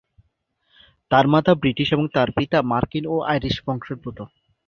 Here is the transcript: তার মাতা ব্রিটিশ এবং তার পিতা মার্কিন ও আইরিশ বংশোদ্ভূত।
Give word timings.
তার 1.11 1.25
মাতা 1.27 1.51
ব্রিটিশ 1.55 1.87
এবং 1.91 2.05
তার 2.15 2.29
পিতা 2.37 2.57
মার্কিন 2.71 3.03
ও 3.07 3.25
আইরিশ 3.31 3.55
বংশোদ্ভূত। 3.65 4.17